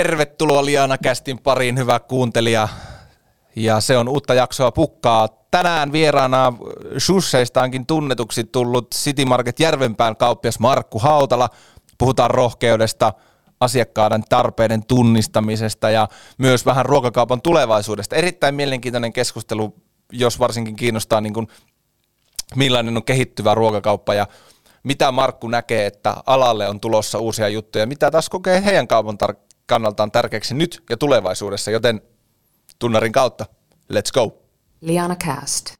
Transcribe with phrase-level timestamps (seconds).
[0.00, 2.68] Tervetuloa Liana Kästin pariin, hyvä kuuntelija.
[3.56, 5.28] Ja se on uutta jaksoa pukkaa.
[5.50, 6.52] Tänään vieraana
[6.98, 11.48] Shusseistaankin tunnetuksi tullut City Market Järvenpään kauppias Markku Hautala.
[11.98, 13.12] Puhutaan rohkeudesta,
[13.60, 16.08] asiakkaiden tarpeiden tunnistamisesta ja
[16.38, 18.16] myös vähän ruokakaupan tulevaisuudesta.
[18.16, 19.74] Erittäin mielenkiintoinen keskustelu,
[20.12, 21.48] jos varsinkin kiinnostaa niin kuin
[22.56, 24.26] millainen on kehittyvä ruokakauppa ja
[24.82, 29.49] mitä Markku näkee, että alalle on tulossa uusia juttuja, mitä taas kokee heidän kaupan tar-
[29.70, 32.00] kannaltaan tärkeäksi nyt ja tulevaisuudessa, joten
[32.78, 33.46] tunnarin kautta,
[33.92, 34.42] let's go!
[34.80, 35.74] Liana Cast.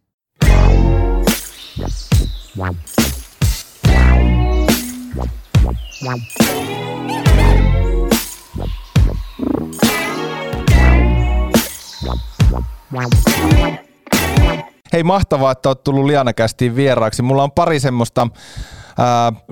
[14.93, 17.23] Hei, mahtavaa, että olet tullut Lianakästiin vieraaksi.
[17.23, 18.29] Mulla on pari semmoista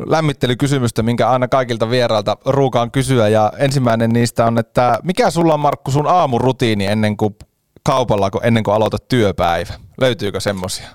[0.06, 3.28] lämmittelykysymystä, minkä aina kaikilta vierailta ruukaan kysyä.
[3.28, 7.36] Ja ensimmäinen niistä on, että mikä sulla on Markku sun aamurutiini ennen kuin
[7.82, 9.74] kaupalla, ennen kuin aloitat työpäivä?
[10.00, 10.88] Löytyykö semmoisia?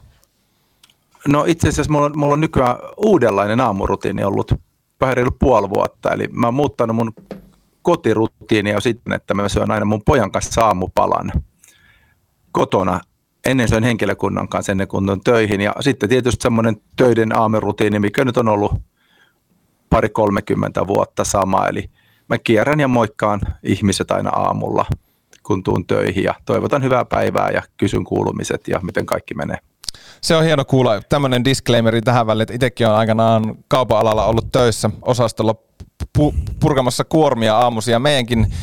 [1.28, 4.54] No itse asiassa mulla on, mulla on nykyään uudenlainen aamurutiini ollut
[5.02, 6.12] vähän reilu puoli vuotta.
[6.12, 7.14] Eli mä oon muuttanut mun
[7.82, 11.32] kotirutiinia sitten, että mä syön aina mun pojan kanssa aamupalan
[12.52, 13.00] kotona
[13.46, 15.62] ennen söin henkilökunnan kanssa ennen kuin on töihin.
[15.62, 18.74] Ja sitten tietysti semmoinen töiden aamerutiini, mikä nyt on ollut
[19.90, 21.68] pari 30 vuotta sama.
[21.68, 21.90] Eli
[22.30, 24.86] mä kierrän ja moikkaan ihmiset aina aamulla,
[25.44, 29.58] kun tuun töihin ja toivotan hyvää päivää ja kysyn kuulumiset ja miten kaikki menee.
[30.22, 31.02] Se on hieno kuulla.
[31.10, 35.56] Tämmöinen disclaimeri tähän väliin, että itsekin on aikanaan kaupan alalla ollut töissä osastolla
[36.18, 38.00] pu- purkamassa kuormia aamuisia.
[38.00, 38.54] Meidänkin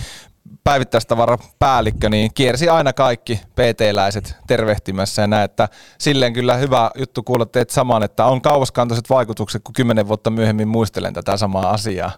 [0.64, 7.46] päivittäistavarapäällikkö, niin kiersi aina kaikki PT-läiset tervehtimässä ja näin, että silleen kyllä hyvä juttu kuulla
[7.46, 12.12] teet saman, että on kauaskantoiset vaikutukset, kun kymmenen vuotta myöhemmin muistelen tätä samaa asiaa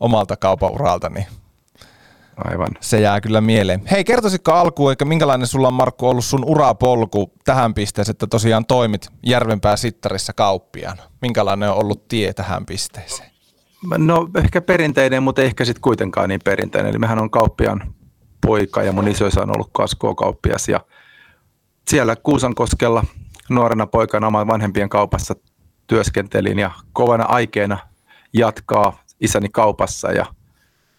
[0.00, 0.72] omalta kaupan
[1.14, 1.26] niin
[2.44, 2.68] Aivan.
[2.80, 3.82] Se jää kyllä mieleen.
[3.90, 8.66] Hei, kertoisitko alkuun, eikä minkälainen sulla on Markku ollut sun urapolku tähän pisteeseen, että tosiaan
[8.66, 10.98] toimit Järvenpää Sittarissa kauppiaan?
[11.22, 13.37] Minkälainen on ollut tie tähän pisteeseen?
[13.98, 16.90] No ehkä perinteinen, mutta ehkä sitten kuitenkaan niin perinteinen.
[16.90, 17.94] Eli mehän on kauppiaan
[18.46, 19.70] poika ja mun isoisa on ollut
[20.16, 20.80] kauppias ja
[21.88, 23.04] siellä Kuusankoskella
[23.48, 25.34] nuorena poikana oman vanhempien kaupassa
[25.86, 27.78] työskentelin ja kovana aikeena
[28.32, 30.12] jatkaa isäni kaupassa.
[30.12, 30.26] Ja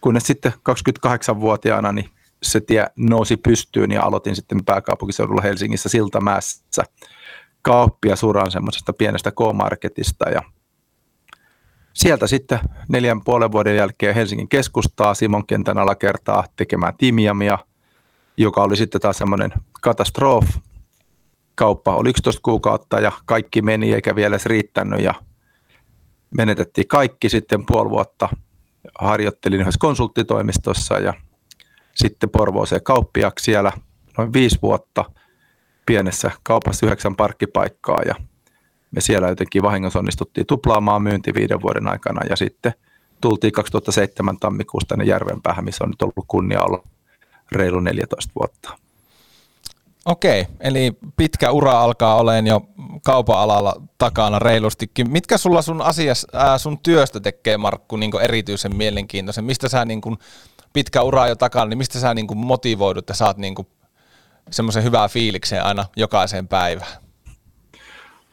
[0.01, 2.09] kunnes sitten 28-vuotiaana niin
[2.43, 6.83] se tie nousi pystyyn ja aloitin sitten pääkaupunkiseudulla Helsingissä Siltamäessä
[7.61, 10.29] kauppia suran semmoisesta pienestä K-marketista.
[10.29, 10.41] Ja
[11.99, 17.57] Sieltä sitten neljän puolen vuoden jälkeen Helsingin keskustaa Simon kentän alakertaa tekemään Timiamia,
[18.37, 20.59] joka oli sitten taas semmoinen katastrofi.
[21.55, 25.13] Kauppa oli 11 kuukautta ja kaikki meni eikä vielä edes riittänyt ja
[26.37, 28.29] menetettiin kaikki sitten puoli vuotta.
[28.99, 31.13] Harjoittelin yhdessä konsulttitoimistossa ja
[31.95, 33.71] sitten Porvooseen kauppiaksi siellä
[34.17, 35.05] noin viisi vuotta
[35.85, 38.15] pienessä kaupassa yhdeksän parkkipaikkaa ja
[38.91, 42.73] me siellä jotenkin vahingossa onnistuttiin tuplaamaan myynti viiden vuoden aikana ja sitten
[43.21, 46.83] tultiin 2007 tammikuusta tänne Järvenpäähän, missä on nyt ollut kunnia olla
[47.51, 48.77] reilu 14 vuotta.
[50.05, 52.61] Okei, eli pitkä ura alkaa olemaan jo
[53.03, 55.11] kaupan alalla takana reilustikin.
[55.11, 59.43] Mitkä sulla sun asias, ää, sun työstä tekee, Markku, niin erityisen mielenkiintoisen?
[59.43, 60.17] Mistä sä niin kuin,
[60.73, 63.55] pitkä ura jo takana, niin mistä sä niin kuin motivoidut ja saat niin
[64.51, 67.08] semmoisen hyvää fiilikseen aina jokaiseen päivään?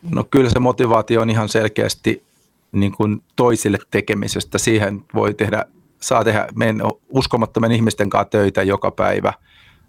[0.02, 2.24] No kyllä se motivaatio on ihan selkeästi
[2.72, 4.58] niin kuin toisille tekemisestä.
[4.58, 5.64] Siihen voi tehdä,
[6.00, 9.32] saa tehdä meidän uskomattomien ihmisten kanssa töitä joka päivä,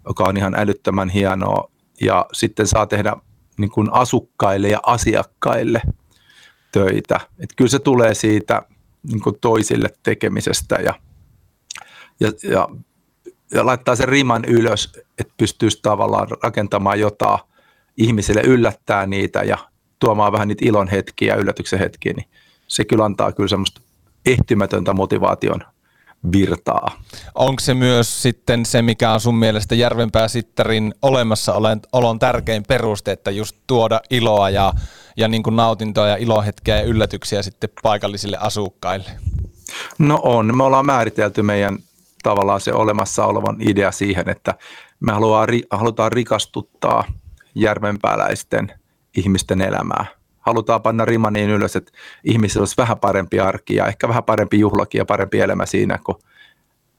[0.08, 1.70] joka on ihan älyttömän hienoa.
[2.00, 3.16] Ja sitten saa tehdä
[3.58, 5.82] niin kuin asukkaille ja asiakkaille
[6.72, 7.20] töitä.
[7.38, 8.62] Et kyllä se tulee siitä
[9.02, 10.94] niin kuin toisille tekemisestä ja,
[12.20, 12.68] ja, ja,
[13.52, 17.40] ja laittaa sen riman ylös, että pystyisi tavallaan rakentamaan jotain
[17.96, 19.58] ihmisille, yllättää niitä ja
[19.98, 22.26] tuomaan vähän niitä ilon hetkiä ja yllätyksen hetkiä, niin
[22.66, 23.80] se kyllä antaa kyllä semmoista
[24.26, 25.62] ehtymätöntä motivaation
[26.32, 27.02] virtaa.
[27.34, 33.30] Onko se myös sitten se, mikä on sun mielestä Järvenpää Sittarin olemassaolon tärkein peruste, että
[33.30, 34.72] just tuoda iloa ja,
[35.16, 39.10] ja niin kuin nautintoa ja ilohetkeä ja yllätyksiä sitten paikallisille asukkaille?
[39.98, 40.56] No on.
[40.56, 41.78] Me ollaan määritelty meidän
[42.22, 44.54] tavallaan se olemassa olevan idea siihen, että
[45.00, 45.12] me
[45.70, 47.04] halutaan rikastuttaa
[47.54, 48.72] järvenpääläisten–
[49.18, 50.06] ihmisten elämää.
[50.40, 51.92] Halutaan panna rima niin ylös, että
[52.24, 56.18] ihmisillä olisi vähän parempi arki ja ehkä vähän parempi juhlakin ja parempi elämä siinä, kun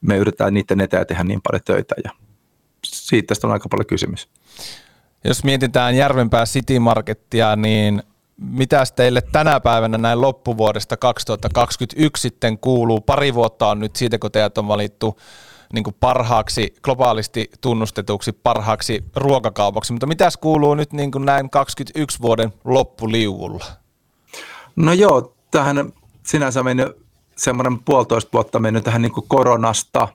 [0.00, 2.10] me yritetään niiden eteen tehdä niin paljon töitä ja
[2.86, 4.28] siitä tästä on aika paljon kysymys.
[5.24, 8.02] Jos mietitään Järvenpää City Markettia, niin
[8.36, 13.00] mitä teille tänä päivänä näin loppuvuodesta 2021 sitten kuuluu?
[13.00, 15.18] Pari vuotta on nyt siitä, kun teidät on valittu
[15.72, 22.18] niin kuin parhaaksi, globaalisti tunnustetuksi parhaaksi ruokakaupaksi, mutta mitäs kuuluu nyt niin kuin näin 21
[22.22, 23.64] vuoden loppuliuvulla?
[24.76, 25.92] No joo, tähän
[26.26, 26.88] sinänsä mennyt
[27.36, 30.08] semmoinen puolitoista vuotta mennyt tähän niin kuin koronasta,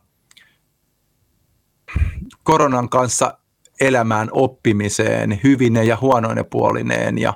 [2.43, 3.37] koronan kanssa
[3.81, 7.33] elämään oppimiseen, hyvine ja huonoine puolineen ja,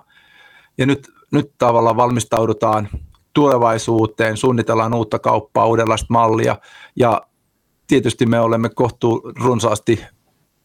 [0.77, 2.89] ja nyt, nyt tavallaan valmistaudutaan
[3.33, 6.55] tulevaisuuteen, suunnitellaan uutta kauppaa, uudenlaista mallia
[6.95, 7.21] ja
[7.89, 10.05] tietysti me olemme kohtuu runsaasti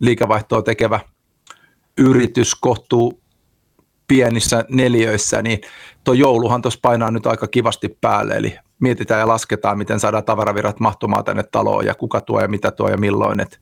[0.00, 1.00] liikevaihtoa tekevä
[1.98, 3.20] yritys kohtuu
[4.08, 5.60] pienissä neliöissä, niin
[6.04, 10.80] tuo jouluhan tuossa painaa nyt aika kivasti päälle, eli mietitään ja lasketaan, miten saadaan tavaravirrat
[10.80, 13.40] mahtumaan tänne taloon ja kuka tuo ja mitä tuo ja milloin.
[13.40, 13.60] Et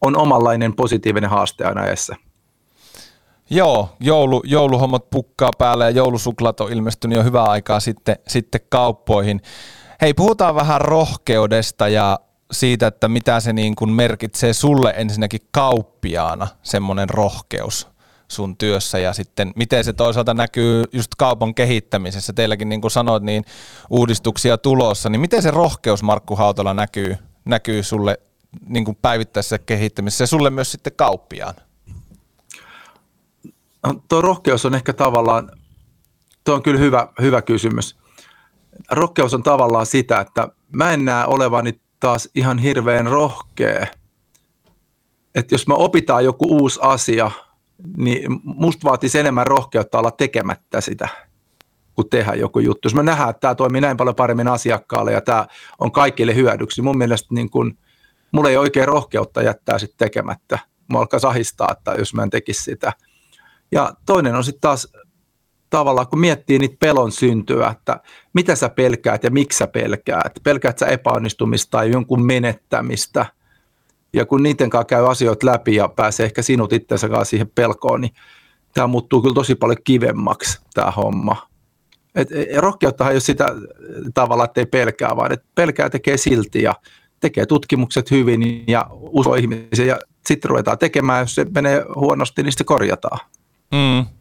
[0.00, 2.16] on omanlainen positiivinen haaste aina edessä.
[3.50, 9.40] Joo, joulu, jouluhommat pukkaa päälle ja joulusuklat on ilmestynyt jo hyvää aikaa sitten, sitten kauppoihin.
[10.00, 12.18] Hei, puhutaan vähän rohkeudesta ja
[12.50, 17.88] siitä, että mitä se niin kuin merkitsee sulle ensinnäkin kauppiaana, semmoinen rohkeus
[18.28, 22.32] sun työssä ja sitten miten se toisaalta näkyy just kaupan kehittämisessä.
[22.32, 23.44] Teilläkin niin kuin sanoit, niin
[23.90, 28.20] uudistuksia tulossa, niin miten se rohkeus Markku Hautola näkyy, näkyy sulle
[28.66, 31.54] niin kuin päivittäisessä kehittämisessä ja sulle myös sitten kauppiaan?
[33.86, 35.50] No, tuo rohkeus on ehkä tavallaan,
[36.44, 37.96] tuo on kyllä hyvä, hyvä kysymys.
[38.90, 43.86] Rohkeus on tavallaan sitä, että mä en näe olevani taas ihan hirveän rohkea.
[45.34, 47.30] Että jos me opitaan joku uusi asia,
[47.96, 51.08] niin musta vaatisi enemmän rohkeutta olla tekemättä sitä
[51.94, 52.86] kuin tehdä joku juttu.
[52.86, 55.46] Jos me nähdään, että tämä toimii näin paljon paremmin asiakkaalle ja tämä
[55.78, 57.78] on kaikille hyödyksi, mun mielestä niin kun,
[58.32, 60.58] mulla ei oikein rohkeutta jättää sitten tekemättä.
[60.92, 62.92] Mä alkaa sahistaa, että jos mä en tekisi sitä.
[63.72, 64.88] Ja toinen on sitten taas
[65.70, 68.00] tavallaan, kun miettii niitä pelon syntyä, että
[68.32, 70.32] mitä sä pelkäät ja miksi sä pelkäät.
[70.42, 73.26] Pelkäät sä epäonnistumista tai jonkun menettämistä.
[74.12, 78.00] Ja kun niiden kanssa käy asioita läpi ja pääsee ehkä sinut itsensä kanssa siihen pelkoon,
[78.00, 78.14] niin
[78.74, 81.50] tämä muuttuu kyllä tosi paljon kivemmaksi tämä homma.
[82.14, 83.46] Et, e, rohkeuttahan ei ole sitä
[84.14, 86.74] tavalla, että ei pelkää, vaan että pelkää tekee silti ja
[87.20, 92.52] tekee tutkimukset hyvin ja uskoo ihmisiä ja sitten ruvetaan tekemään, jos se menee huonosti, niin
[92.52, 93.18] se korjataan.
[93.72, 94.19] Mm.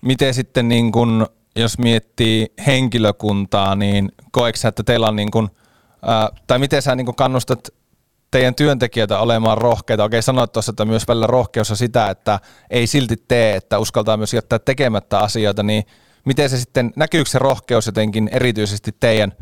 [0.00, 5.50] Miten sitten, niin kun, jos miettii henkilökuntaa, niin koetko että teillä on, niin kun,
[6.02, 7.68] ää, tai miten sä niin kannustat
[8.30, 10.04] teidän työntekijöitä olemaan rohkeita?
[10.04, 12.40] Okei, sanoit tuossa, että myös välillä rohkeus on sitä, että
[12.70, 15.84] ei silti tee, että uskaltaa myös jättää tekemättä asioita, niin
[16.24, 19.32] miten se sitten, näkyykö se rohkeus jotenkin erityisesti teidän,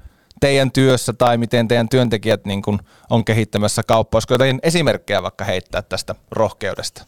[0.41, 2.79] teidän työssä tai miten teidän työntekijät niin kun
[3.11, 4.17] on kehittämässä kauppaa?
[4.17, 7.07] Olisiko jotain esimerkkejä vaikka heittää tästä rohkeudesta?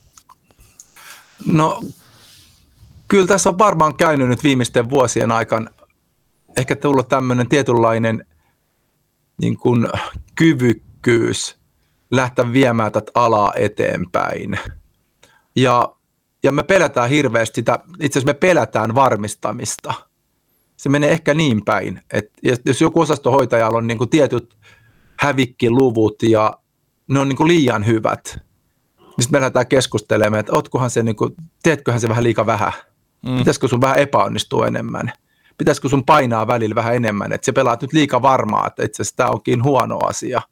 [1.47, 1.81] No
[3.09, 5.71] kyllä tässä on varmaan käynyt nyt viimeisten vuosien aikana
[6.57, 8.27] ehkä tullut tämmöinen tietynlainen
[9.41, 9.89] niin kuin
[10.35, 11.59] kyvykkyys
[12.11, 14.59] lähteä viemään tätä alaa eteenpäin.
[15.57, 15.95] Ja,
[16.43, 19.95] ja me pelätään hirveästi sitä, itse asiassa me pelätään varmistamista.
[20.77, 24.57] Se menee ehkä niin päin, että jos joku osastohoitajalla on niin kuin tietyt
[25.21, 26.59] hävikkiluvut ja
[27.09, 28.39] ne on niin kuin liian hyvät,
[28.99, 32.73] niin sitten me lähdetään keskustelemaan, että otkohan se, niin kuin, teetköhän se vähän liikaa vähän–
[33.27, 33.39] Mm.
[33.39, 35.13] Pitäisikö sun vähän epäonnistua enemmän?
[35.59, 37.33] Pitäisikö sun painaa välillä vähän enemmän?
[37.33, 40.43] Että se pelaat nyt liika varmaa, että itse asiassa tämä onkin huono asia.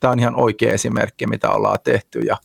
[0.00, 2.20] Tämä on ihan oikea esimerkki, mitä ollaan tehty.
[2.20, 2.36] Ja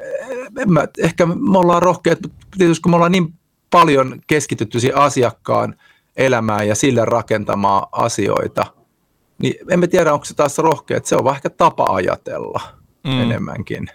[0.00, 2.18] eh, en mä, ehkä me ollaan rohkeat,
[2.58, 3.34] tietysti kun me ollaan niin
[3.70, 5.74] paljon keskitytty siihen asiakkaan
[6.16, 8.66] elämään ja sille rakentamaan asioita,
[9.38, 12.60] niin emme tiedä, onko se taas rohkea, se on vähän ehkä tapa ajatella
[13.04, 13.20] mm.
[13.20, 13.90] enemmänkin.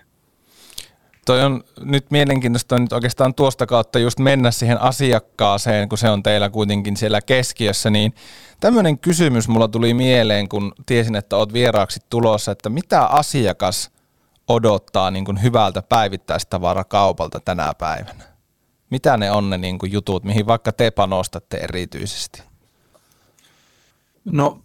[1.29, 6.23] Toi on nyt mielenkiintoista nyt oikeastaan tuosta kautta just mennä siihen asiakkaaseen, kun se on
[6.23, 8.13] teillä kuitenkin siellä keskiössä, niin
[8.59, 13.91] tämmöinen kysymys mulla tuli mieleen, kun tiesin, että oot vieraaksi tulossa, että mitä asiakas
[14.47, 18.23] odottaa niin kuin hyvältä päivittäistavarakaupalta tänä päivänä?
[18.89, 22.41] Mitä ne on ne niin kuin jutut, mihin vaikka te panostatte erityisesti?
[24.25, 24.59] No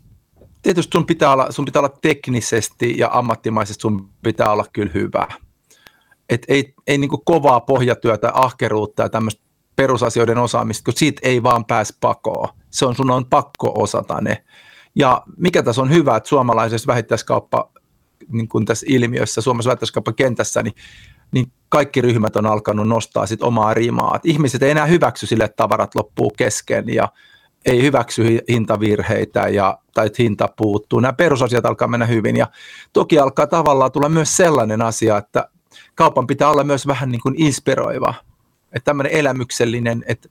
[0.63, 5.27] tietysti sun pitää olla, sun pitää olla teknisesti ja ammattimaisesti sun pitää olla kyllä hyvä
[6.29, 9.43] et ei, ei niin kovaa pohjatyötä, ahkeruutta ja tämmöistä
[9.77, 12.49] perusasioiden osaamista, kun siitä ei vaan pääse pakoon.
[12.71, 14.45] Se on, sun on pakko osata ne.
[14.95, 17.71] Ja mikä tässä on hyvä, että suomalaisessa vähittäiskauppa,
[18.29, 20.75] niin kuin tässä ilmiössä, Suomessa vähittäiskauppakentässä, niin,
[21.33, 24.17] niin kaikki ryhmät on alkanut nostaa sit omaa rimaa.
[24.17, 27.09] Et ihmiset ei enää hyväksy sille, että tavarat loppuu kesken ja
[27.67, 31.01] ei hyväksy hintavirheitä ja, tai että hinta puuttuu.
[31.01, 32.47] Nämä perusasiat alkaa mennä hyvin ja
[32.93, 35.49] toki alkaa tavallaan tulla myös sellainen asia, että
[35.95, 38.15] kaupan pitää olla myös vähän niin kuin inspiroiva,
[38.73, 40.29] että tämmöinen elämyksellinen, että,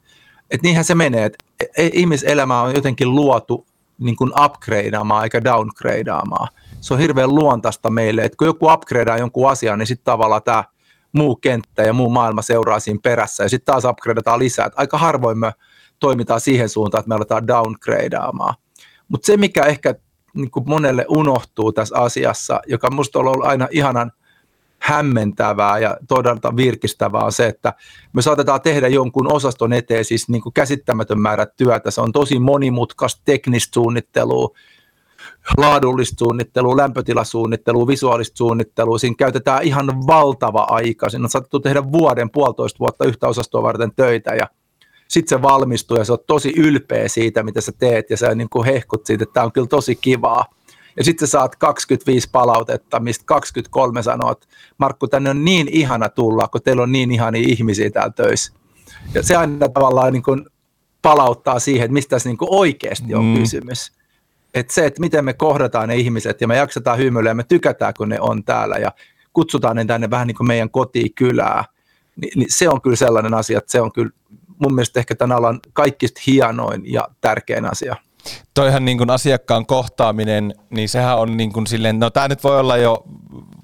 [0.51, 1.45] että niinhän se menee, että
[1.77, 3.65] e, ihmiselämä on jotenkin luotu
[3.97, 6.47] niin kuin upgradeaamaan eikä downgradeaamaan.
[6.81, 10.63] se on hirveän luontaista meille, että kun joku upgradeaa jonkun asian, niin sitten tavallaan tämä
[11.11, 14.65] muu kenttä ja muu maailma seuraa siinä perässä ja sitten taas upgradeataan lisää.
[14.65, 15.53] Et aika harvoin me
[15.99, 18.55] toimitaan siihen suuntaan, että me aletaan downgradeaamaan.
[19.07, 19.95] Mutta se, mikä ehkä
[20.33, 24.11] niin kuin monelle unohtuu tässä asiassa, joka minusta on ollut aina ihanan
[24.83, 27.73] hämmentävää ja todella virkistävää on se, että
[28.13, 31.91] me saatetaan tehdä jonkun osaston eteen siis niin kuin käsittämätön määrä työtä.
[31.91, 34.49] Se on tosi monimutkaista teknistä suunnittelua,
[35.57, 38.97] laadullista suunnittelua, lämpötilasuunnittelua, visuaalista suunnittelua.
[38.97, 41.09] Siinä käytetään ihan valtava aika.
[41.09, 44.49] Siinä on saatettu tehdä vuoden, puolitoista vuotta yhtä osastoa varten töitä ja
[45.07, 48.49] sitten se valmistuu ja se on tosi ylpeä siitä, mitä sä teet ja sä niin
[48.49, 50.45] kuin hehkut siitä, että tämä on kyllä tosi kivaa.
[50.97, 54.47] Ja sitten sä saat 25 palautetta, mistä 23 sanoo, että
[54.77, 58.53] Markku, tänne on niin ihana tulla, kun teillä on niin ihania ihmisiä täällä töissä.
[59.13, 60.45] Ja se aina tavallaan niin kuin
[61.01, 63.37] palauttaa siihen, että mistä tässä niin kuin oikeasti on mm.
[63.39, 63.91] kysymys.
[64.53, 67.93] Että se, että miten me kohdataan ne ihmiset ja me jaksetaan hymyillä ja me tykätään,
[67.97, 68.91] kun ne on täällä ja
[69.33, 71.65] kutsutaan ne tänne vähän niin kuin meidän kotikylää,
[72.15, 74.09] niin, niin se on kyllä sellainen asia, että se on kyllä
[74.59, 77.95] mun mielestä ehkä tämän alan kaikista hienoin ja tärkein asia.
[78.53, 82.59] Toihan niin kuin asiakkaan kohtaaminen, niin sehän on niin kuin silleen, no tämä nyt voi
[82.59, 83.03] olla jo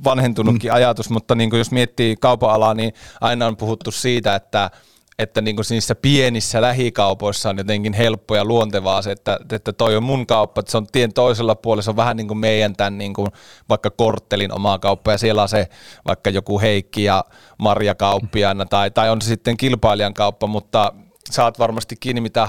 [0.04, 0.75] vanhentunutkin mm.
[0.75, 4.72] ajatus, mutta niin kuin jos miettii kaupan alaa, niin aina on puhuttu siitä, että
[5.20, 9.96] että niin kuin niissä pienissä lähikaupoissa on jotenkin helppo ja luontevaa se, että, että toi
[9.96, 12.75] on mun kauppa, että se on tien toisella puolella, se on vähän niin kuin meidän
[12.75, 13.28] tämän niin kuin
[13.70, 15.68] vaikka korttelin oma kauppa ja siellä on se
[16.08, 17.24] vaikka joku Heikki ja
[17.58, 20.94] Marja kauppiaana tai, tai on se sitten kilpailijan kauppa, mutta
[21.32, 22.48] saat varmasti kiinni mitä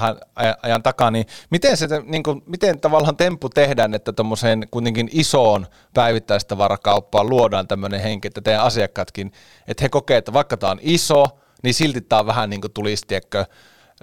[0.62, 5.66] ajan takaa, niin miten, se, niin kuin, miten tavallaan temppu tehdään, että tuommoiseen kuitenkin isoon
[5.94, 9.32] päivittäistavarakauppaan luodaan tämmöinen henki, että teidän asiakkaatkin,
[9.68, 11.24] että he kokee, että vaikka tämä on iso,
[11.62, 13.44] niin silti tämä on vähän niin kuin tulisi, tiedätkö,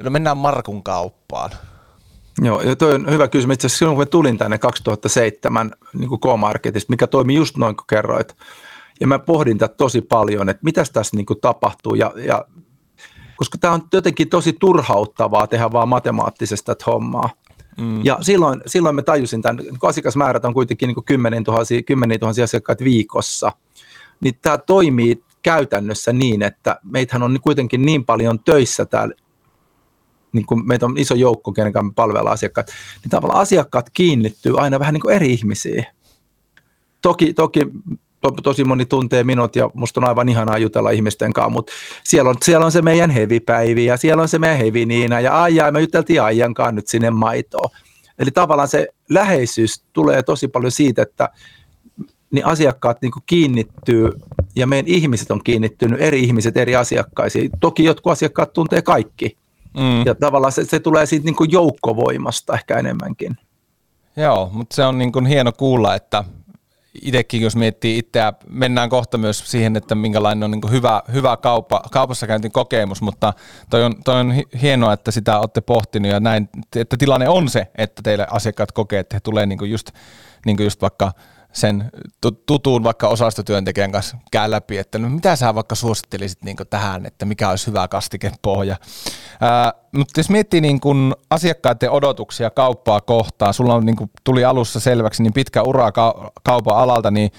[0.04, 1.52] no mennään Markun kauppaan.
[2.42, 3.54] Joo, ja toi on hyvä kysymys.
[3.54, 7.76] Itse asiassa silloin, kun mä tulin tänne 2007 niin kuin K-Marketista, mikä toimi just noin
[7.76, 8.36] kuin kerroit,
[9.00, 12.46] ja mä pohdin tätä tosi paljon, että mitä tässä niin kuin tapahtuu, ja, ja
[13.38, 17.30] koska tämä on jotenkin tosi turhauttavaa tehdä vaan matemaattisesta hommaa.
[17.78, 18.06] Mm.
[18.06, 22.44] Ja silloin, silloin mä tajusin tämän, kun asiakasmäärät on kuitenkin niin kymmenen tuhansia, kymmeniä tuhansia
[22.44, 23.52] asiakkaita viikossa,
[24.20, 29.16] niin tämä toimii käytännössä niin, että meitähän on kuitenkin niin paljon töissä täällä,
[30.32, 32.68] niin kuin meitä on iso joukko, kenen kanssa me palvellaan asiakkaat,
[33.04, 35.86] niin tavallaan asiakkaat kiinnittyy aina vähän niin kuin eri ihmisiin.
[37.02, 37.68] Toki, toki
[38.22, 41.72] to, tosi moni tuntee minut ja musta on aivan ihanaa jutella ihmisten kanssa, mutta
[42.04, 45.72] siellä on, siellä on se meidän hevipäivi ja siellä on se meidän heviniina ja Aija,
[45.72, 47.70] me juteltiin Aijan kanssa nyt sinne maitoon.
[48.20, 51.30] Eli tavallaan se läheisyys tulee tosi paljon siitä, että
[52.32, 54.10] niin asiakkaat niin kiinnittyy
[54.56, 57.52] ja meidän ihmiset on kiinnittynyt, eri ihmiset eri asiakkaisiin.
[57.60, 59.38] Toki jotkut asiakkaat tuntee kaikki.
[59.78, 60.06] Mm.
[60.06, 63.38] Ja tavallaan se, se tulee siitä niin joukkovoimasta ehkä enemmänkin.
[64.18, 66.24] Joo, mutta se on niin hieno kuulla, että
[67.02, 71.82] itsekin jos miettii itseä, mennään kohta myös siihen, että minkälainen on niin hyvä, hyvä kauppa,
[71.92, 73.34] kaupassa käyntin kokemus, mutta
[73.70, 77.68] toi on, toi on hienoa, että sitä olette pohtinut ja näin, että tilanne on se,
[77.78, 79.92] että teille asiakkaat kokee, että he tulee niin just,
[80.46, 81.12] niin just vaikka–
[81.58, 81.92] sen
[82.46, 87.26] tutun vaikka osastotyöntekijän kanssa käy läpi, että no mitä sä vaikka suosittelisit niin tähän, että
[87.26, 88.76] mikä olisi hyvä kastikepohja.
[89.42, 94.46] Ää, mutta jos miettii niin kuin asiakkaiden odotuksia kauppaa kohtaan, sulla on niin kuin tuli
[94.46, 95.92] alussa selväksi niin pitkä ura
[96.44, 97.32] kaupan alalta, niin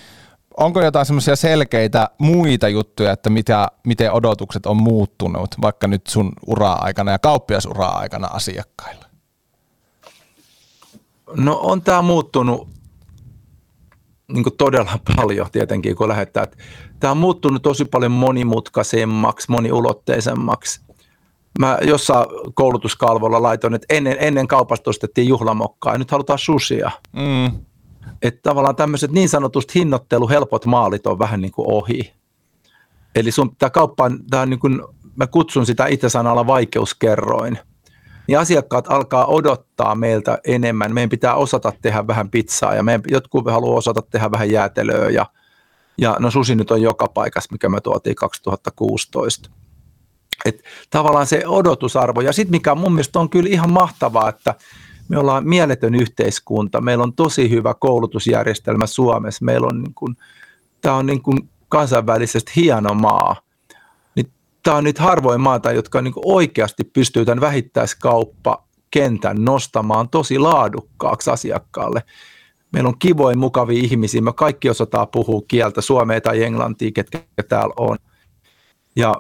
[0.57, 6.33] onko jotain semmoisia selkeitä muita juttuja, että mitä, miten odotukset on muuttunut vaikka nyt sun
[6.47, 9.05] ura-aikana ja kauppiasura-aikana asiakkailla?
[11.37, 12.78] No on tämä muuttunut
[14.33, 16.47] niin kuin todella paljon tietenkin, kun lähettää.
[17.01, 20.81] Tämä on muuttunut tosi paljon monimutkaisemmaksi, moniulotteisemmaksi.
[21.59, 26.91] Mä jossain koulutuskalvolla laitoin, että ennen, ennen kaupasta ostettiin juhlamokkaa ja nyt halutaan susia.
[27.13, 27.61] Mm.
[28.23, 32.13] Että tavallaan tämmöiset niin sanotusti hinnoittelu helpot maalit on vähän niin kuin ohi.
[33.15, 34.83] Eli sun, tämä kauppa on, tämä on niin kuin,
[35.17, 37.59] mä kutsun sitä itse sanalla vaikeuskerroin
[38.29, 40.95] niin asiakkaat alkaa odottaa meiltä enemmän.
[40.95, 45.27] Meidän pitää osata tehdä vähän pizzaa ja meidän, jotkut haluaa osata tehdä vähän jäätelöä ja,
[45.99, 49.51] ja no susi nyt on joka paikassa, mikä me tuotiin 2016.
[50.45, 54.55] Et tavallaan se odotusarvo ja sitten mikä mun mielestä on kyllä ihan mahtavaa, että
[55.09, 60.17] me ollaan mieletön yhteiskunta, meillä on tosi hyvä koulutusjärjestelmä Suomessa, meillä on niin kuin,
[60.81, 63.37] tämä on niin kuin kansainvälisesti hieno maa–
[64.63, 72.03] tämä on nyt harvoin maata, jotka niin oikeasti pystyy tämän vähittäiskauppakentän nostamaan tosi laadukkaaksi asiakkaalle.
[72.73, 77.75] Meillä on kivoin mukavia ihmisiä, me kaikki osataan puhua kieltä, suomea tai englantia, ketkä täällä
[77.77, 77.99] on.
[78.97, 79.15] Ja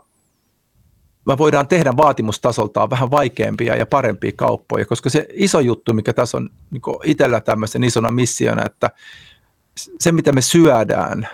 [1.26, 6.37] me voidaan tehdä vaatimustasoltaan vähän vaikeampia ja parempia kauppoja, koska se iso juttu, mikä tässä
[6.37, 8.90] on niin itsellä tämmöisen isona missiona, että
[10.00, 11.28] se, mitä me syödään,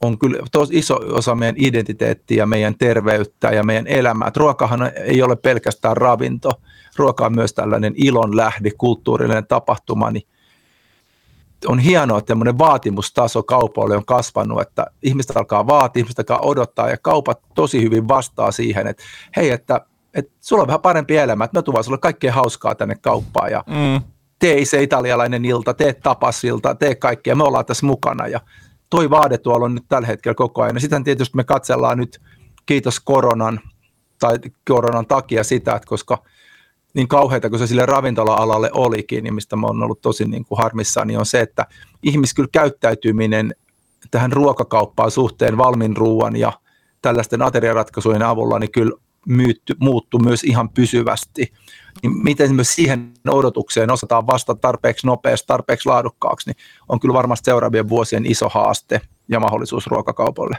[0.00, 4.32] on kyllä tosi iso osa meidän identiteettiä, meidän terveyttä ja meidän elämää.
[4.36, 6.50] ruokahan ei ole pelkästään ravinto.
[6.96, 10.10] Ruoka on myös tällainen ilon lähde, kulttuurinen tapahtuma.
[10.10, 10.26] Niin
[11.66, 16.90] on hienoa, että tämmöinen vaatimustaso kaupoille on kasvanut, että ihmiset alkaa vaatia, ihmiset alkaa odottaa
[16.90, 19.02] ja kaupat tosi hyvin vastaa siihen, että
[19.36, 19.80] hei, että,
[20.14, 23.64] että sulla on vähän parempi elämä, että mä tuon sulle kaikkea hauskaa tänne kauppaan ja
[23.66, 24.02] mm.
[24.38, 28.40] tee se italialainen ilta, tee tapasilta, tee kaikkea, me ollaan tässä mukana ja
[28.90, 30.76] toi vaade tuolla on nyt tällä hetkellä koko ajan.
[30.76, 32.20] Ja sitten tietysti me katsellaan nyt,
[32.66, 33.60] kiitos koronan
[34.18, 34.38] tai
[34.68, 36.22] koronan takia sitä, että koska
[36.94, 40.58] niin kauheita kuin se sille ravintola-alalle olikin, niin mistä mä oon ollut tosi niin kuin
[40.58, 41.66] harmissaan, niin on se, että
[42.02, 43.54] ihmiskyllä käyttäytyminen
[44.10, 46.52] tähän ruokakauppaan suhteen valmin ruoan ja
[47.02, 48.92] tällaisten ateriaratkaisujen avulla, niin kyllä
[49.26, 51.52] myytty, muuttu myös ihan pysyvästi.
[52.02, 56.56] Niin miten myös siihen odotukseen osataan vastata tarpeeksi nopeasti, tarpeeksi laadukkaaksi, niin
[56.88, 60.58] on kyllä varmasti seuraavien vuosien iso haaste ja mahdollisuus ruokakaupoille.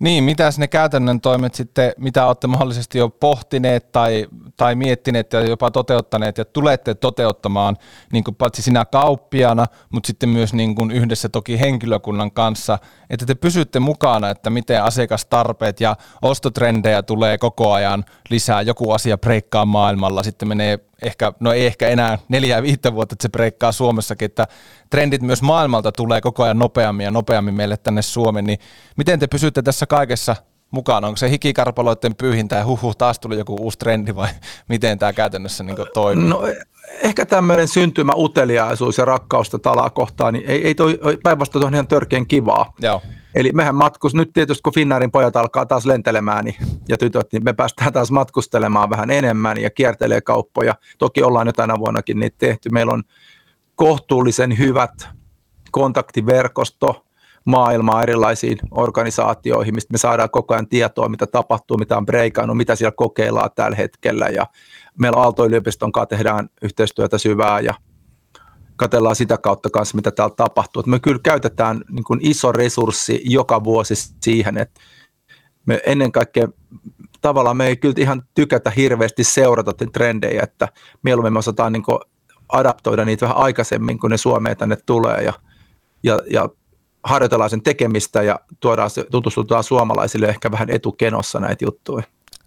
[0.00, 5.40] Niin, mitä ne käytännön toimet sitten, mitä olette mahdollisesti jo pohtineet tai, tai miettineet ja
[5.40, 7.76] jopa toteuttaneet ja tulette toteuttamaan
[8.12, 12.78] niin kuin paitsi sinä kauppiana, mutta sitten myös niin kuin yhdessä toki henkilökunnan kanssa,
[13.10, 19.18] että te pysytte mukana, että miten asiakastarpeet ja ostotrendejä tulee koko ajan lisää, joku asia
[19.18, 23.72] breikkaa maailmalla, sitten menee ehkä, no ei ehkä enää neljä viittä vuotta, että se breikkaa
[23.72, 24.46] Suomessakin, että
[24.90, 28.58] trendit myös maailmalta tulee koko ajan nopeammin ja nopeammin meille tänne Suomeen, niin
[28.96, 30.36] miten te pysytte tässä kaikessa
[30.70, 31.06] mukana?
[31.06, 34.28] Onko se hikikarpaloiden pyyhintä ja huhu, taas tuli joku uusi trendi vai
[34.68, 36.28] miten tämä käytännössä niin toimii?
[36.28, 36.42] No
[37.02, 41.88] ehkä tämmöinen syntymä uteliaisuus ja rakkausta talaa kohtaan, niin ei, ei toi, päinvastoin on ihan
[41.88, 42.72] törkeän kivaa.
[42.80, 43.02] Joo.
[43.34, 46.56] Eli mehän matkus, nyt tietysti kun Finnaarin pojat alkaa taas lentelemään niin,
[46.88, 50.74] ja tytöt, niin me päästään taas matkustelemaan vähän enemmän ja kiertelee kauppoja.
[50.98, 52.68] Toki ollaan jo tänä vuonnakin niitä tehty.
[52.72, 53.02] Meillä on
[53.74, 55.08] kohtuullisen hyvät
[55.70, 57.04] kontaktiverkosto
[57.44, 62.76] maailmaa erilaisiin organisaatioihin, mistä me saadaan koko ajan tietoa, mitä tapahtuu, mitä on breikannut, mitä
[62.76, 64.28] siellä kokeillaan tällä hetkellä.
[64.28, 64.46] Ja
[64.98, 67.74] meillä Aalto-yliopiston kanssa tehdään yhteistyötä syvää ja
[68.76, 70.80] katellaan sitä kautta kanssa, mitä täällä tapahtuu.
[70.80, 74.80] Et me kyllä käytetään niin kuin iso resurssi joka vuosi siihen, että
[75.66, 76.48] me ennen kaikkea
[77.20, 80.68] tavallaan me ei kyllä ihan tykätä hirveästi seurata trendejä, että
[81.02, 81.98] mieluummin me osataan niin kuin
[82.48, 85.32] adaptoida niitä vähän aikaisemmin, kun ne Suomeen tänne tulee ja,
[86.02, 86.48] ja, ja
[87.04, 92.04] harjoitellaan sen tekemistä ja tuodaan, tutustutaan suomalaisille ehkä vähän etukenossa näitä juttuja.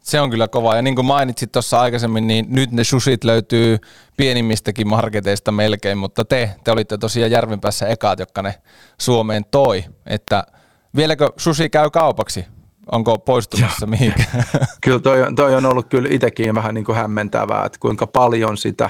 [0.08, 0.76] Se on kyllä kova.
[0.76, 3.78] Ja niin kuin mainitsit tuossa aikaisemmin, niin nyt ne sushit löytyy
[4.17, 8.56] pienimmistäkin marketeista melkein, mutta te, te olitte tosiaan Järvenpäässä ekaat, jotka ne
[9.02, 9.84] Suomeen toi.
[10.06, 10.43] Että
[10.96, 12.46] vieläkö sushi käy kaupaksi?
[12.91, 13.88] Onko poistumassa ja.
[13.88, 14.43] mihinkään?
[14.84, 18.89] Kyllä toi, toi on ollut kyllä itsekin vähän niin kuin hämmentävää, että kuinka paljon sitä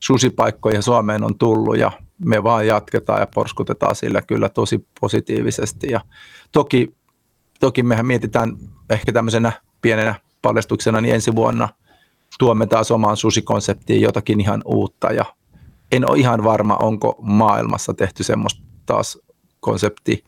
[0.00, 1.92] susipaikkoja Suomeen on tullut ja
[2.24, 5.86] me vaan jatketaan ja porskutetaan sillä kyllä tosi positiivisesti.
[5.90, 6.00] Ja
[6.52, 6.94] toki,
[7.62, 8.56] toki mehän mietitään
[8.90, 11.68] ehkä tämmöisenä pienenä paljastuksena, niin ensi vuonna
[12.38, 15.24] tuomme taas omaan susikonseptiin jotakin ihan uutta ja
[15.92, 19.18] en ole ihan varma, onko maailmassa tehty semmoista taas
[19.60, 20.24] konsepti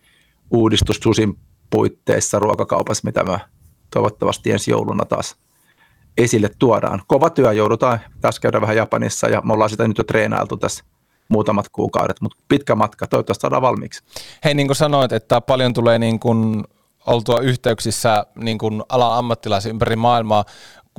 [0.51, 1.38] uudistus susin
[1.70, 3.38] puitteissa ruokakaupassa, mitä me
[3.90, 5.37] toivottavasti ensi jouluna taas
[6.18, 7.03] esille tuodaan.
[7.07, 10.85] Kova työ joudutaan tässä käydä vähän Japanissa ja me ollaan sitä nyt jo treenailtu tässä
[11.29, 14.05] muutamat kuukaudet, mutta pitkä matka, toivottavasti saadaan valmiiksi.
[14.44, 16.64] Hei, niin kuin sanoit, että paljon tulee niin kuin
[17.07, 20.45] oltua yhteyksissä niin kuin alan ammattilaisia ympäri maailmaa.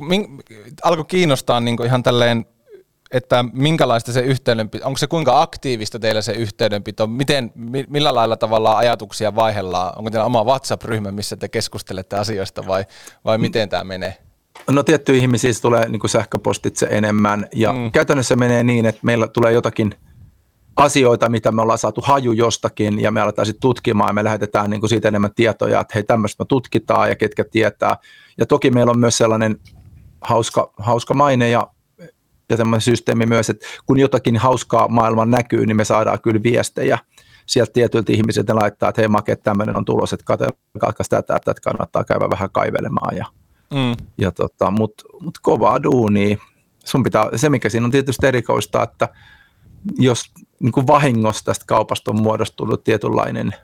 [0.00, 0.42] Min,
[0.84, 2.46] alkoi kiinnostaa niin kuin ihan tälleen,
[3.10, 7.52] että minkälaista se yhteydenpito, onko se kuinka aktiivista teillä se yhteydenpito, miten,
[7.88, 12.84] millä lailla tavalla ajatuksia vaihellaan, onko teillä oma WhatsApp-ryhmä, missä te keskustelette asioista vai,
[13.24, 14.16] vai miten tämä menee?
[14.70, 17.92] No tietty ihmisiä tulee niin kuin sähköpostitse enemmän ja mm.
[17.92, 19.94] käytännössä menee niin, että meillä tulee jotakin–
[20.76, 24.70] asioita, mitä me ollaan saatu haju jostakin ja me aletaan sitten tutkimaan ja me lähetetään
[24.70, 27.96] niin kuin siitä enemmän tietoja, että hei tämmöistä me tutkitaan ja ketkä tietää.
[28.38, 29.56] Ja toki meillä on myös sellainen
[30.20, 31.66] hauska, hauska maine ja,
[32.50, 36.98] ja semmoinen systeemi myös, että kun jotakin hauskaa maailman näkyy, niin me saadaan kyllä viestejä
[37.46, 42.04] sieltä tietyiltä ihmisiltä laittaa, että hei Make, tämmöinen on tulos, että katsokaa tätä, että kannattaa
[42.04, 43.16] käydä vähän kaivelemaan.
[43.16, 43.26] Ja,
[43.74, 44.06] mm.
[44.18, 46.36] ja tota, Mutta mut kovaa duunia.
[46.84, 49.08] Sun pitää, se mikä siinä on tietysti erikoista, että
[49.98, 53.54] jos niin kuin vahingossa tästä kaupasta on muodostunut tietynlainen,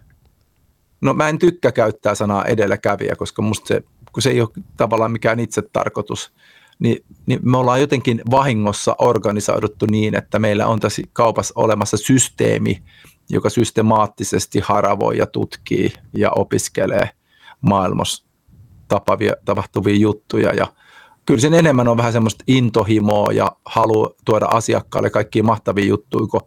[1.01, 3.83] no mä en tykkää käyttää sanaa edelläkävijä, koska musta se,
[4.13, 6.33] kun se ei ole tavallaan mikään itse tarkoitus,
[6.79, 12.83] niin, niin me ollaan jotenkin vahingossa organisoiduttu niin, että meillä on tässä kaupassa olemassa systeemi,
[13.31, 17.11] joka systemaattisesti haravoi ja tutkii ja opiskelee
[17.61, 18.27] maailmassa
[19.45, 20.67] tapahtuvia juttuja ja
[21.27, 26.41] kyllä sen enemmän on vähän semmoista intohimoa ja halu tuoda asiakkaalle kaikki mahtavia juttuja, kun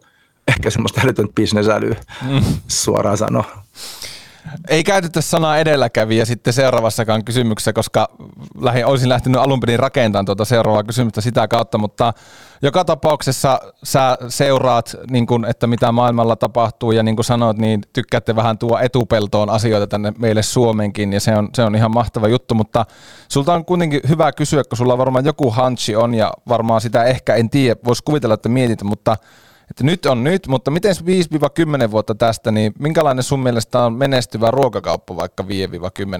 [0.48, 1.96] ehkä semmoista älytöntä bisnesälyä
[2.28, 2.42] mm.
[2.68, 3.62] suoraan sanoa.
[4.68, 8.08] Ei käytetä sanaa edelläkävijä sitten seuraavassakaan kysymyksessä, koska
[8.60, 12.12] lähin, olisin lähtenyt alun perin rakentamaan tuota seuraavaa kysymystä sitä kautta, mutta
[12.62, 17.82] joka tapauksessa sä seuraat, niin kun, että mitä maailmalla tapahtuu ja niin kuin sanoit, niin
[17.92, 22.28] tykkäätte vähän tuo etupeltoon asioita tänne meille Suomenkin ja se on, se on ihan mahtava
[22.28, 22.86] juttu, mutta
[23.28, 27.34] sulta on kuitenkin hyvä kysyä, kun sulla varmaan joku hanchi on ja varmaan sitä ehkä
[27.34, 29.16] en tiedä, voisi kuvitella, että mietit, mutta
[29.70, 30.94] että nyt on nyt, mutta miten
[31.86, 35.44] 5-10 vuotta tästä, niin minkälainen sun mielestä on menestyvä ruokakauppa vaikka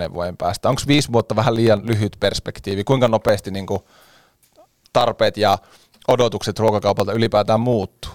[0.09, 0.69] 5-10 vuoden päästä?
[0.69, 2.85] Onko 5 vuotta vähän liian lyhyt perspektiivi?
[2.85, 3.81] Kuinka nopeasti niin kuin
[4.93, 5.59] tarpeet ja
[6.09, 8.13] odotukset ruokakaupalta ylipäätään muuttuu?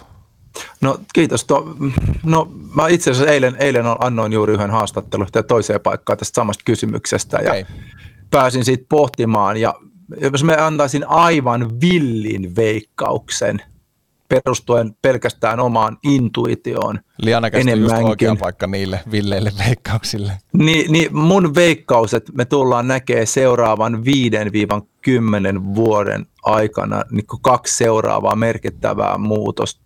[0.82, 1.46] No kiitos.
[1.46, 1.76] To,
[2.24, 7.38] no, mä itse asiassa eilen, eilen annoin juuri yhden haastattelun toiseen paikkaan tästä samasta kysymyksestä
[7.38, 7.60] okay.
[7.60, 7.66] ja
[8.32, 9.74] pääsin siitä pohtimaan ja
[10.32, 13.62] jos mä antaisin aivan villin veikkauksen–
[14.32, 17.00] perustuen pelkästään omaan intuitioon.
[17.22, 20.34] Liana just oikea paikka niille villeille veikkauksille.
[20.54, 28.36] Niin, niin mun veikkaus, että me tullaan näkemään seuraavan 5-10 vuoden aikana niin kaksi seuraavaa
[28.36, 29.82] merkittävää muutosta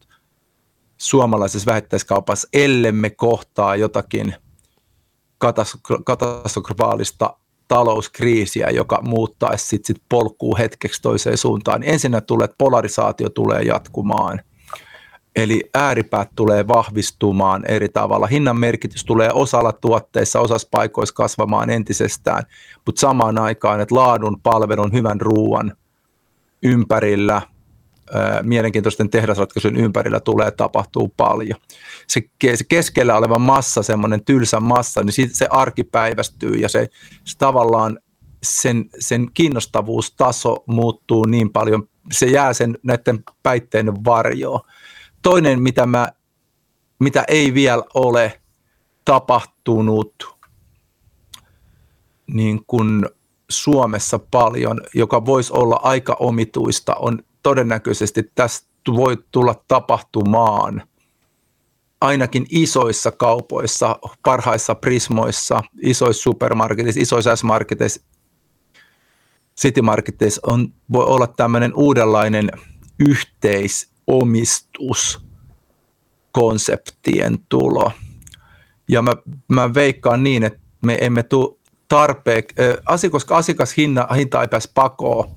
[0.98, 4.36] suomalaisessa vähittäiskaupassa, ellemme kohtaa jotakin
[6.06, 7.38] katastrofaalista
[7.76, 11.82] talouskriisiä, joka muuttaisi sit, sit polkuu hetkeksi toiseen suuntaan.
[11.82, 14.42] Niin ensinnä tulee, että polarisaatio tulee jatkumaan.
[15.36, 18.28] Eli ääripäät tulee vahvistumaan eri tavalla.
[18.28, 22.44] Hinnan merkitys tulee osalla tuotteissa, osassa paikoissa kasvamaan entisestään,
[22.86, 25.74] mutta samaan aikaan, että laadun, palvelun, hyvän ruoan
[26.64, 27.42] ympärillä–
[28.44, 31.60] mielenkiintoisten tehdasratkaisujen ympärillä tulee tapahtuu paljon.
[32.08, 32.22] Se,
[32.70, 36.90] keskellä oleva massa, semmoinen tylsä massa, niin se arkipäivästyy ja se,
[37.24, 38.00] se tavallaan
[38.44, 44.60] sen, sen kiinnostavuustaso muuttuu niin paljon, se jää sen näiden päitteiden varjoon.
[45.22, 46.08] Toinen, mitä, mä,
[47.00, 48.42] mitä ei vielä ole
[49.06, 50.36] tapahtunut
[52.28, 53.06] niin kuin
[53.50, 60.84] Suomessa paljon, joka voisi olla aika omituista, on todennäköisesti tästä voi tulla tapahtumaan
[62.02, 68.02] ainakin isoissa kaupoissa, parhaissa prismoissa, isoissa supermarketissa, isoissa S-marketeissa,
[69.62, 72.52] citymarketeissa on, voi olla tämmöinen uudenlainen
[73.10, 75.26] yhteisomistus
[76.32, 77.92] konseptien tulo.
[78.90, 79.12] Ja mä,
[79.48, 82.78] mä veikkaan niin, että me emme tule tarpeeksi, äh,
[83.12, 85.36] koska asiakashinta hinta ei pääse pakoon,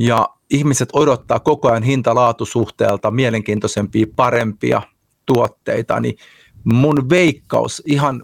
[0.00, 4.82] ja ihmiset odottaa koko ajan hinta-laatusuhteelta mielenkiintoisempia, parempia
[5.26, 6.16] tuotteita, niin
[6.64, 8.22] mun veikkaus, ihan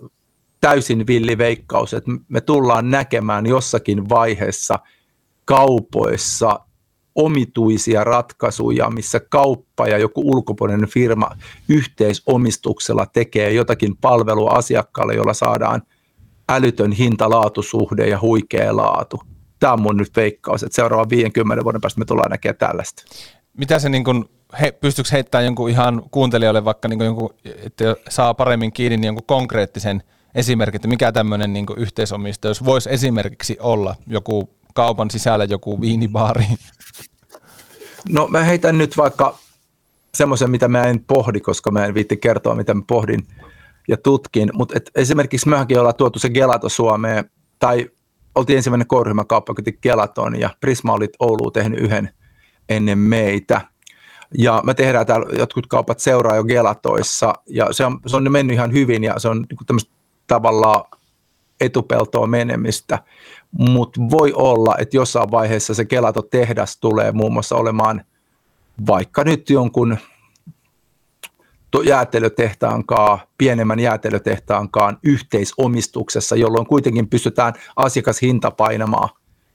[0.61, 4.79] täysin villi veikkaus, että me tullaan näkemään jossakin vaiheessa
[5.45, 6.61] kaupoissa
[7.15, 11.31] omituisia ratkaisuja, missä kauppa ja joku ulkopuolinen firma
[11.69, 15.83] yhteisomistuksella tekee jotakin palvelua asiakkaalle, jolla saadaan
[16.49, 19.21] älytön hinta-laatusuhde ja huikea laatu
[19.65, 23.03] tämä on mun nyt veikkaus, että seuraavan 50 vuoden päästä me tullaan näkemään tällaista.
[23.59, 24.25] Mitä se niin kuin,
[24.61, 29.27] he, pystyykö heittämään jonkun ihan kuuntelijalle vaikka niin jonkun, että saa paremmin kiinni niin jonkun
[29.27, 30.03] konkreettisen
[30.35, 36.45] esimerkin, että mikä tämmöinen niin yhteisomistajuus voisi esimerkiksi olla joku kaupan sisällä joku viinibaari?
[38.09, 39.39] No mä heitän nyt vaikka
[40.15, 43.27] semmoisen, mitä mä en pohdi, koska mä en viitti kertoa, mitä mä pohdin
[43.89, 47.91] ja tutkin, mutta esimerkiksi mehän ollaan tuotu se Gelato Suomeen, tai
[48.35, 52.11] oltiin ensimmäinen kouriryhmäkauppa, joka teki Gelaton ja Prisma oli Ouluun tehnyt yhden
[52.69, 53.61] ennen meitä.
[54.39, 58.55] Ja me tehdään täällä, jotkut kaupat seuraa jo Gelatoissa ja se on, se on mennyt
[58.55, 59.93] ihan hyvin ja se on niin tämmöistä
[60.27, 60.85] tavallaan
[61.61, 62.99] etupeltoa menemistä,
[63.53, 68.05] mutta voi olla, että jossain vaiheessa se Gelato-tehdas tulee muun muassa olemaan
[68.87, 69.99] vaikka nyt jonkun
[71.83, 79.09] jäätelötehtaankaan, pienemmän jäätelötehtaankaan yhteisomistuksessa, jolloin kuitenkin pystytään asiakashinta painamaan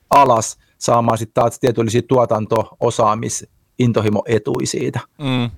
[0.09, 3.47] alas, saamaan sitten taas tietyllisiä tuotanto-osaamis
[3.79, 4.99] intohimo-etui siitä.
[5.17, 5.49] Mm.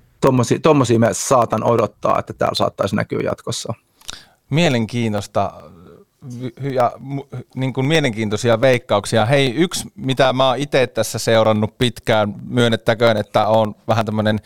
[0.64, 3.74] Tuommoisia mä saatan odottaa, että täällä saattaisi näkyä jatkossa.
[4.50, 5.52] Mielenkiintoista
[6.74, 6.92] ja
[7.56, 9.26] niin kuin mielenkiintoisia veikkauksia.
[9.26, 14.40] Hei, yksi, mitä mä oon itse tässä seurannut pitkään, myönnettäköön, että on vähän tämmöinen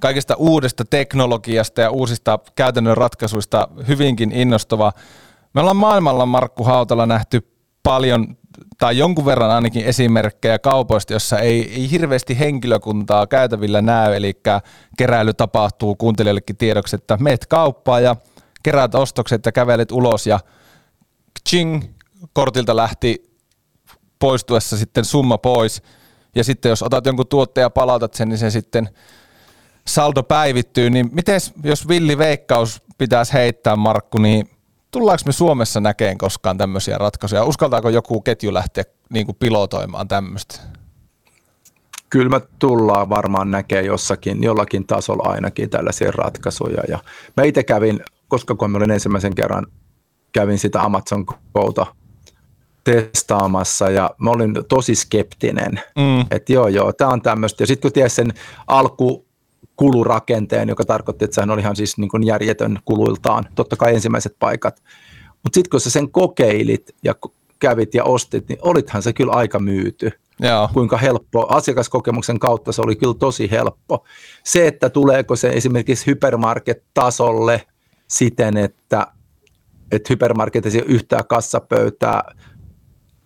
[0.00, 4.92] kaikista uudesta teknologiasta ja uusista käytännön ratkaisuista hyvinkin innostava.
[5.54, 7.48] Me ollaan maailmalla, Markku Hautala, nähty
[7.82, 8.36] paljon
[8.78, 14.40] tai jonkun verran ainakin esimerkkejä kaupoista, jossa ei, ei hirveästi henkilökuntaa käytävillä näy, eli
[14.98, 18.16] keräily tapahtuu kuuntelijoillekin tiedoksi, että meet kauppaan ja
[18.62, 20.40] keräät ostokset ja kävelet ulos ja
[21.46, 21.82] ching,
[22.32, 23.32] kortilta lähti
[24.18, 25.82] poistuessa sitten summa pois.
[26.34, 28.88] Ja sitten jos otat jonkun tuotteen ja palautat sen, niin se sitten
[29.86, 34.50] saldo päivittyy, niin miten jos villi veikkaus pitäisi heittää, Markku, niin
[34.90, 37.44] tullaanko me Suomessa näkeen koskaan tämmöisiä ratkaisuja?
[37.44, 40.60] Uskaltaako joku ketju lähteä niin kuin pilotoimaan tämmöistä?
[42.10, 46.82] Kyllä me tullaan varmaan näkee jossakin, jollakin tasolla ainakin tällaisia ratkaisuja.
[46.88, 46.98] Ja
[47.36, 49.66] mä itse kävin, koska kun mä olin ensimmäisen kerran,
[50.36, 51.86] kävin sitä Amazon Gota
[52.84, 56.20] testaamassa ja mä olin tosi skeptinen, mm.
[56.30, 57.62] että joo joo, tämä on tämmöistä.
[57.62, 58.32] Ja sitten kun ties sen
[58.66, 59.26] alku
[59.76, 64.36] kulurakenteen, joka tarkoitti, että sehän oli ihan siis niin kuin järjetön kuluiltaan, totta kai ensimmäiset
[64.38, 64.82] paikat.
[65.42, 67.14] Mutta sitten kun sä sen kokeilit ja
[67.58, 70.10] kävit ja ostit, niin olithan se kyllä aika myyty.
[70.40, 70.68] Joo.
[70.72, 74.04] Kuinka helppo, asiakaskokemuksen kautta se oli kyllä tosi helppo.
[74.44, 77.62] Se, että tuleeko se esimerkiksi hypermarket-tasolle
[78.08, 79.06] siten, että,
[79.92, 82.22] että hypermarketissa yhtään kassapöytää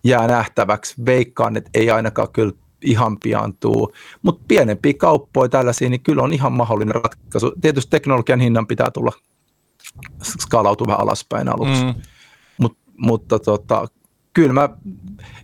[0.03, 1.05] jää nähtäväksi.
[1.05, 3.93] Veikkaan, että ei ainakaan kyllä ihan pian tuu.
[4.21, 7.53] Mutta pienempiä kauppoja tällaisia, niin kyllä on ihan mahdollinen ratkaisu.
[7.61, 9.11] Tietysti teknologian hinnan pitää tulla
[10.23, 11.85] skaalautua vähän alaspäin aluksi.
[11.85, 11.93] Mm.
[12.57, 13.87] Mut, mutta tota,
[14.33, 14.69] kyllä mä,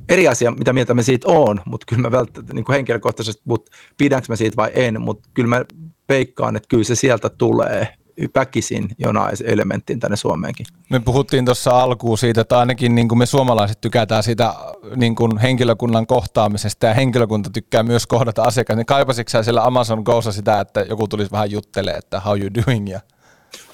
[0.10, 4.25] eri asia, mitä mieltä mä siitä on, mutta kyllä mä välttämättä niin henkilökohtaisesti, mutta pidänkö
[4.30, 5.65] mä siitä vai en, mutta kyllä mä
[6.08, 7.93] peikkaan, että kyllä se sieltä tulee
[8.36, 10.65] väkisin jonain elementtiin tänne Suomeenkin.
[10.89, 14.53] Me puhuttiin tuossa alkuun siitä, että ainakin niin kuin me suomalaiset tykätään siitä
[14.95, 18.77] niin kuin henkilökunnan kohtaamisesta ja henkilökunta tykkää myös kohdata asiakkaita.
[18.77, 22.89] Niin kaipasitko siellä Amazon Gossa sitä, että joku tulisi vähän juttelemaan, että how you doing
[22.89, 22.99] ja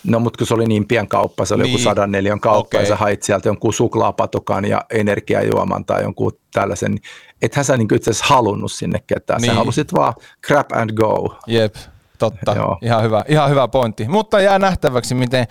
[0.03, 1.71] No mutta kun se oli niin pian kauppa, se oli niin.
[1.71, 2.81] joku sadan neliön kauppa okay.
[2.81, 7.01] ja sä hait sieltä jonkun suklaapatukan ja energiajuoman tai jonkun tällaisen, niin
[7.41, 9.51] ethän sä niin itse asiassa halunnut sinne ketään, niin.
[9.51, 10.13] sä halusit vaan
[10.47, 11.37] crap and go.
[11.47, 11.75] Jep,
[12.19, 12.77] totta, Joo.
[12.81, 15.47] ihan hyvä, ihan hyvä pointti, mutta jää nähtäväksi miten,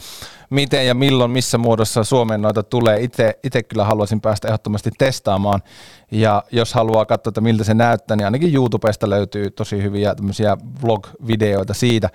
[0.51, 3.01] miten ja milloin, missä muodossa Suomeen noita tulee.
[3.01, 5.62] Itse, itse kyllä haluaisin päästä ehdottomasti testaamaan
[6.11, 10.57] ja jos haluaa katsoa, että miltä se näyttää, niin ainakin YouTubesta löytyy tosi hyviä tämmöisiä
[10.83, 12.09] vlog-videoita siitä.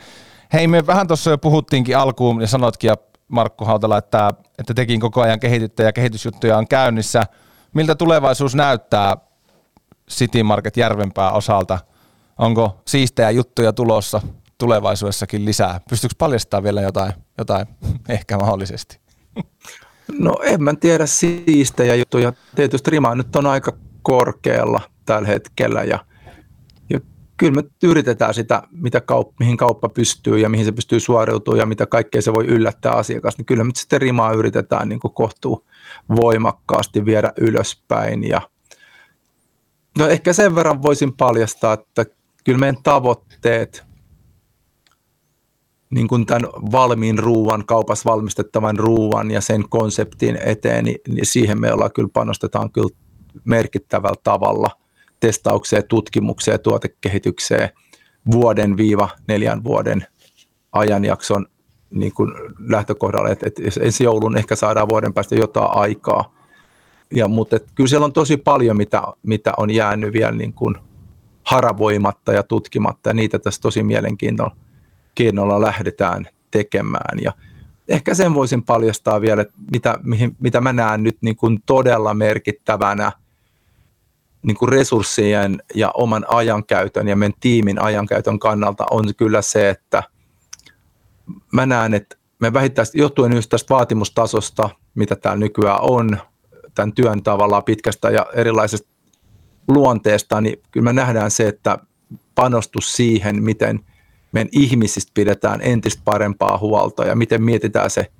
[0.53, 2.95] Hei, me vähän tuossa jo puhuttiinkin alkuun ja sanotkin, ja
[3.27, 4.29] Markku Hautala, että,
[4.59, 7.23] että tekin koko ajan kehitytte ja kehitysjuttuja on käynnissä.
[7.73, 9.17] Miltä tulevaisuus näyttää
[10.11, 11.79] City Market Järvenpää osalta?
[12.37, 14.21] Onko siistejä juttuja tulossa
[14.57, 15.81] tulevaisuudessakin lisää?
[15.89, 17.67] Pystyykö paljastamaan vielä jotain, jotain
[18.09, 18.99] ehkä mahdollisesti?
[20.19, 22.33] No en mä tiedä siistejä juttuja.
[22.55, 23.71] Tietysti rima nyt on aika
[24.01, 25.99] korkealla tällä hetkellä ja–
[27.37, 31.65] kyllä me yritetään sitä, mitä kaup- mihin kauppa pystyy ja mihin se pystyy suoriutumaan ja
[31.65, 35.67] mitä kaikkea se voi yllättää asiakas, niin kyllä me sitten rimaa yritetään niin kohtuu
[36.15, 38.23] voimakkaasti viedä ylöspäin.
[38.23, 38.41] Ja
[39.99, 42.05] no ehkä sen verran voisin paljastaa, että
[42.47, 43.83] kyllä meidän tavoitteet
[45.89, 51.61] niin kuin tämän valmiin ruuan, kaupassa valmistettavan ruuan ja sen konseptin eteen, niin, niin siihen
[51.61, 52.89] me ollaan kyllä panostetaan kyllä
[53.45, 54.69] merkittävällä tavalla–
[55.19, 57.69] testaukseen, tutkimukseen tuotekehitykseen
[58.31, 60.05] vuoden viiva neljän vuoden
[60.71, 61.45] ajanjakson
[61.89, 66.33] niin kuin lähtökohdalla, että, että ensi joulun ehkä saadaan vuoden päästä jotain aikaa.
[67.13, 70.75] Ja, mutta että kyllä siellä on tosi paljon, mitä, mitä on jäänyt vielä niin kuin
[71.47, 77.19] haravoimatta ja tutkimatta, ja niitä tässä tosi mielenkiinnolla lähdetään tekemään.
[77.21, 77.33] Ja
[77.87, 82.13] ehkä sen voisin paljastaa vielä, että mitä, mihin, mitä mä näen nyt niin kuin todella
[82.13, 83.11] merkittävänä–
[84.47, 90.03] niin kuin resurssien ja oman ajankäytön ja meidän tiimin ajankäytön kannalta on kyllä se, että
[91.51, 96.17] mä näen, että me vähittäisesti johtuen just tästä vaatimustasosta, mitä täällä nykyään on,
[96.75, 98.89] tämän työn tavallaan pitkästä ja erilaisesta
[99.67, 101.77] luonteesta, niin kyllä me nähdään se, että
[102.35, 103.79] panostus siihen, miten
[104.31, 108.11] meidän ihmisistä pidetään entistä parempaa huolta ja miten mietitään se,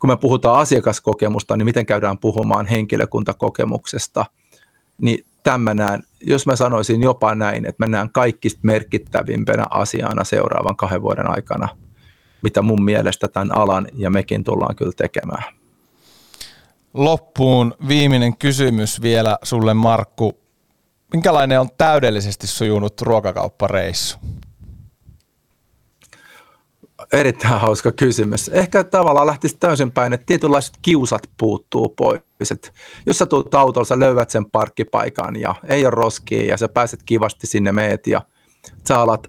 [0.00, 4.24] kun me puhutaan asiakaskokemusta, niin miten käydään puhumaan henkilökuntakokemuksesta–
[5.00, 10.76] niin tämän näen, jos mä sanoisin jopa näin, että mä näen kaikista merkittävimpänä asiana seuraavan
[10.76, 11.68] kahden vuoden aikana,
[12.42, 15.44] mitä mun mielestä tämän alan ja mekin tullaan kyllä tekemään.
[16.94, 20.40] Loppuun viimeinen kysymys vielä sulle Markku.
[21.12, 24.18] Minkälainen on täydellisesti sujunut ruokakauppareissu?
[27.12, 28.48] Erittäin hauska kysymys.
[28.48, 32.50] Ehkä tavallaan lähtisi täysin päin, että tietynlaiset kiusat puuttuu pois.
[32.50, 32.72] Et
[33.06, 37.02] jos sä tulet autolla, sä löydät sen parkkipaikan ja ei ole roskia ja sä pääset
[37.02, 38.22] kivasti sinne meet ja
[38.88, 39.26] sä alat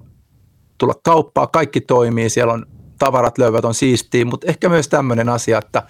[0.77, 2.65] tulla kauppaa, kaikki toimii, siellä on
[2.99, 5.83] tavarat löydät on siistiä, mutta ehkä myös tämmöinen asia, että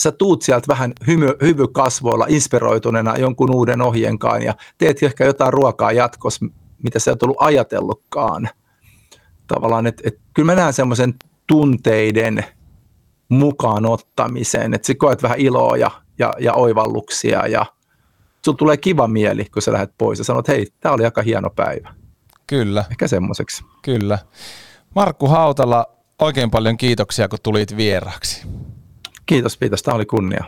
[0.00, 5.92] sä tuut sieltä vähän hymy, hyvykasvoilla inspiroituneena jonkun uuden ohjeenkaan ja teet ehkä jotain ruokaa
[5.92, 6.46] jatkossa,
[6.82, 8.48] mitä sä et ollut ajatellutkaan–
[9.54, 11.14] tavallaan, että, että kyllä mä näen semmoisen
[11.46, 12.44] tunteiden
[13.28, 17.66] mukaan ottamisen, että sä koet vähän iloa ja, ja, ja oivalluksia ja
[18.44, 21.50] sulla tulee kiva mieli, kun sä lähdet pois ja sanot, hei, tämä oli aika hieno
[21.50, 21.94] päivä.
[22.46, 22.84] Kyllä.
[22.90, 23.64] Ehkä semmoiseksi.
[23.82, 24.18] Kyllä.
[24.94, 25.86] Markku Hautala,
[26.18, 28.46] oikein paljon kiitoksia, kun tulit vieraaksi.
[29.30, 29.82] Kiitos, kiitos.
[29.82, 30.44] Tämä oli kunnia.